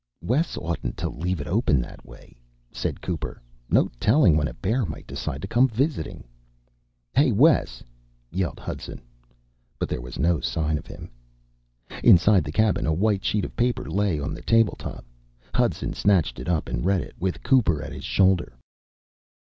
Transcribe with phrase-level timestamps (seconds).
[0.23, 2.35] "Wes oughtn't to leave it open that way,"
[2.71, 3.39] said Cooper.
[3.69, 6.23] "No telling when a bear might decide to come visiting."
[7.13, 7.83] "Hey, Wes!"
[8.31, 8.99] yelled Hudson.
[9.77, 11.11] But there was no sign of him.
[12.03, 15.05] Inside the cabin, a white sheet of paper lay on the table top.
[15.53, 18.53] Hudson snatched it up and read it, with Cooper at his shoulder.